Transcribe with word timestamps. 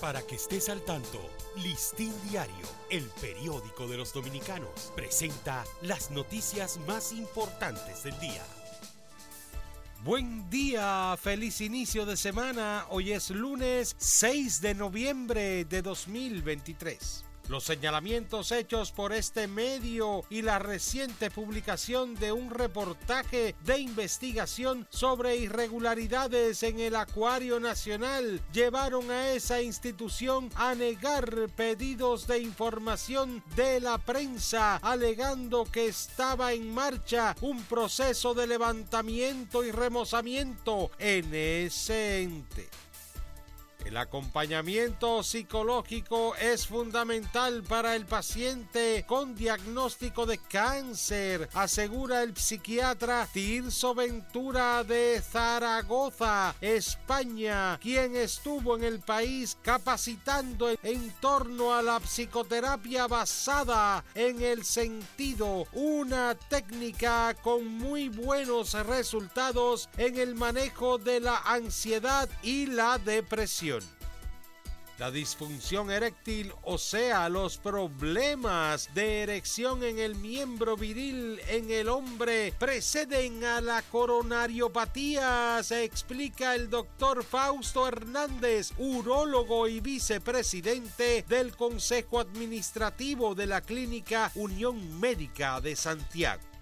Para 0.00 0.20
que 0.20 0.34
estés 0.34 0.68
al 0.68 0.82
tanto, 0.82 1.18
Listín 1.56 2.12
Diario, 2.28 2.66
el 2.90 3.04
periódico 3.18 3.88
de 3.88 3.96
los 3.96 4.12
dominicanos, 4.12 4.92
presenta 4.94 5.64
las 5.80 6.10
noticias 6.10 6.78
más 6.86 7.12
importantes 7.12 8.02
del 8.02 8.18
día. 8.20 8.42
Buen 10.04 10.50
día, 10.50 11.16
feliz 11.18 11.62
inicio 11.62 12.04
de 12.04 12.18
semana. 12.18 12.84
Hoy 12.90 13.12
es 13.12 13.30
lunes 13.30 13.96
6 13.98 14.60
de 14.60 14.74
noviembre 14.74 15.64
de 15.64 15.80
2023. 15.80 17.25
Los 17.48 17.62
señalamientos 17.62 18.50
hechos 18.50 18.90
por 18.90 19.12
este 19.12 19.46
medio 19.46 20.24
y 20.28 20.42
la 20.42 20.58
reciente 20.58 21.30
publicación 21.30 22.16
de 22.16 22.32
un 22.32 22.50
reportaje 22.50 23.54
de 23.64 23.78
investigación 23.78 24.88
sobre 24.90 25.36
irregularidades 25.36 26.64
en 26.64 26.80
el 26.80 26.96
Acuario 26.96 27.60
Nacional 27.60 28.42
llevaron 28.52 29.12
a 29.12 29.30
esa 29.30 29.62
institución 29.62 30.50
a 30.56 30.74
negar 30.74 31.48
pedidos 31.54 32.26
de 32.26 32.40
información 32.40 33.44
de 33.54 33.78
la 33.78 33.98
prensa, 33.98 34.78
alegando 34.78 35.66
que 35.66 35.86
estaba 35.86 36.52
en 36.52 36.74
marcha 36.74 37.36
un 37.42 37.62
proceso 37.62 38.34
de 38.34 38.48
levantamiento 38.48 39.64
y 39.64 39.70
remozamiento 39.70 40.90
en 40.98 41.32
ese 41.32 42.22
ente. 42.22 42.68
El 43.86 43.98
acompañamiento 43.98 45.22
psicológico 45.22 46.34
es 46.34 46.66
fundamental 46.66 47.62
para 47.62 47.94
el 47.94 48.04
paciente 48.04 49.04
con 49.06 49.36
diagnóstico 49.36 50.26
de 50.26 50.38
cáncer, 50.38 51.48
asegura 51.54 52.24
el 52.24 52.36
psiquiatra 52.36 53.28
Tirso 53.32 53.94
Ventura 53.94 54.82
de 54.82 55.22
Zaragoza, 55.22 56.56
España, 56.60 57.78
quien 57.80 58.16
estuvo 58.16 58.76
en 58.76 58.82
el 58.82 58.98
país 58.98 59.56
capacitando 59.62 60.68
en 60.82 61.12
torno 61.20 61.72
a 61.72 61.80
la 61.80 62.00
psicoterapia 62.00 63.06
basada 63.06 64.04
en 64.16 64.42
el 64.42 64.64
sentido, 64.64 65.68
una 65.74 66.34
técnica 66.34 67.36
con 67.40 67.68
muy 67.68 68.08
buenos 68.08 68.72
resultados 68.72 69.88
en 69.96 70.18
el 70.18 70.34
manejo 70.34 70.98
de 70.98 71.20
la 71.20 71.38
ansiedad 71.38 72.28
y 72.42 72.66
la 72.66 72.98
depresión. 72.98 73.75
La 74.98 75.10
disfunción 75.10 75.90
eréctil, 75.90 76.54
o 76.62 76.78
sea, 76.78 77.28
los 77.28 77.58
problemas 77.58 78.88
de 78.94 79.24
erección 79.24 79.84
en 79.84 79.98
el 79.98 80.14
miembro 80.14 80.74
viril 80.74 81.38
en 81.48 81.70
el 81.70 81.90
hombre, 81.90 82.54
preceden 82.58 83.44
a 83.44 83.60
la 83.60 83.82
coronariopatía, 83.82 85.60
se 85.62 85.84
explica 85.84 86.54
el 86.54 86.70
doctor 86.70 87.24
Fausto 87.24 87.86
Hernández, 87.86 88.72
urólogo 88.78 89.68
y 89.68 89.80
vicepresidente 89.80 91.26
del 91.28 91.54
Consejo 91.54 92.18
Administrativo 92.18 93.34
de 93.34 93.46
la 93.46 93.60
Clínica 93.60 94.32
Unión 94.34 94.98
Médica 94.98 95.60
de 95.60 95.76
Santiago. 95.76 96.55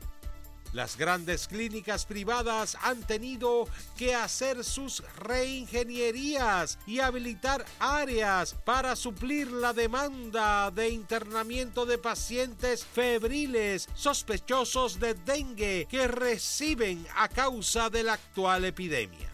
Las 0.75 0.97
grandes 0.97 1.47
clínicas 1.47 2.05
privadas 2.05 2.77
han 2.83 3.00
tenido 3.05 3.69
que 3.97 4.12
hacer 4.17 4.64
sus 4.64 5.05
reingenierías 5.19 6.81
y 6.84 6.98
habilitar 6.98 7.64
áreas 7.78 8.55
para 8.64 8.97
suplir 8.97 9.53
la 9.53 9.72
demanda 9.72 10.72
de 10.72 10.89
internamiento 10.89 11.86
de 11.86 11.98
pacientes 11.98 12.84
febriles 12.84 13.89
sospechosos 13.94 14.98
de 14.98 15.14
dengue 15.14 15.86
que 15.89 16.08
reciben 16.08 17.06
a 17.14 17.28
causa 17.28 17.88
de 17.88 18.03
la 18.03 18.14
actual 18.14 18.64
epidemia. 18.64 19.33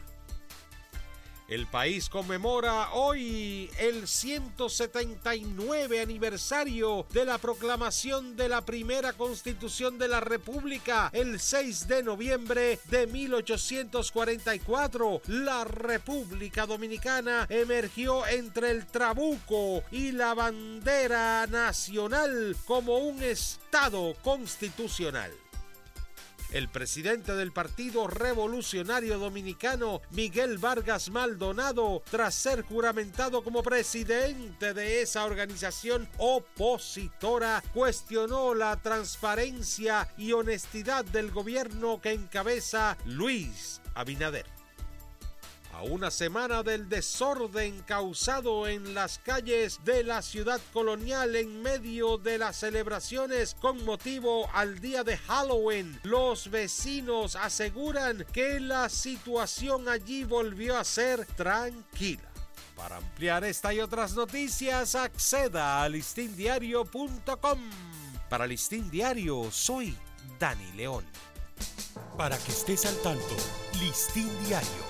El 1.50 1.66
país 1.66 2.08
conmemora 2.08 2.92
hoy 2.92 3.68
el 3.80 4.06
179 4.06 6.00
aniversario 6.00 7.04
de 7.12 7.24
la 7.24 7.38
proclamación 7.38 8.36
de 8.36 8.48
la 8.48 8.64
primera 8.64 9.14
constitución 9.14 9.98
de 9.98 10.06
la 10.06 10.20
República 10.20 11.10
el 11.12 11.40
6 11.40 11.88
de 11.88 12.04
noviembre 12.04 12.78
de 12.84 13.08
1844. 13.08 15.22
La 15.26 15.64
República 15.64 16.66
Dominicana 16.66 17.48
emergió 17.48 18.24
entre 18.28 18.70
el 18.70 18.86
trabuco 18.86 19.82
y 19.90 20.12
la 20.12 20.34
bandera 20.34 21.48
nacional 21.48 22.56
como 22.64 22.98
un 22.98 23.24
Estado 23.24 24.14
constitucional. 24.22 25.32
El 26.52 26.68
presidente 26.68 27.34
del 27.34 27.52
Partido 27.52 28.08
Revolucionario 28.08 29.18
Dominicano, 29.18 30.02
Miguel 30.10 30.58
Vargas 30.58 31.08
Maldonado, 31.10 32.02
tras 32.10 32.34
ser 32.34 32.62
juramentado 32.62 33.44
como 33.44 33.62
presidente 33.62 34.74
de 34.74 35.00
esa 35.00 35.24
organización 35.24 36.08
opositora, 36.18 37.62
cuestionó 37.72 38.54
la 38.54 38.76
transparencia 38.82 40.12
y 40.18 40.32
honestidad 40.32 41.04
del 41.04 41.30
gobierno 41.30 42.00
que 42.00 42.12
encabeza 42.12 42.98
Luis 43.04 43.80
Abinader. 43.94 44.59
Una 45.82 46.10
semana 46.10 46.62
del 46.62 46.88
desorden 46.88 47.82
causado 47.82 48.66
en 48.66 48.94
las 48.94 49.18
calles 49.18 49.80
de 49.84 50.04
la 50.04 50.20
ciudad 50.20 50.60
colonial 50.72 51.34
en 51.36 51.62
medio 51.62 52.18
de 52.18 52.38
las 52.38 52.56
celebraciones 52.56 53.54
con 53.54 53.84
motivo 53.84 54.48
al 54.52 54.80
día 54.80 55.04
de 55.04 55.16
Halloween, 55.16 55.98
los 56.02 56.50
vecinos 56.50 57.34
aseguran 57.34 58.26
que 58.32 58.60
la 58.60 58.88
situación 58.88 59.88
allí 59.88 60.24
volvió 60.24 60.76
a 60.78 60.84
ser 60.84 61.24
tranquila. 61.24 62.30
Para 62.76 62.96
ampliar 62.96 63.44
esta 63.44 63.72
y 63.72 63.80
otras 63.80 64.14
noticias, 64.14 64.94
acceda 64.94 65.82
a 65.82 65.88
listindiario.com. 65.88 67.58
Para 68.28 68.46
Listín 68.46 68.90
Diario, 68.90 69.50
soy 69.50 69.96
Dani 70.38 70.72
León. 70.72 71.04
Para 72.16 72.38
que 72.38 72.52
estés 72.52 72.86
al 72.86 72.96
tanto, 73.02 73.36
Listín 73.80 74.30
Diario, 74.46 74.89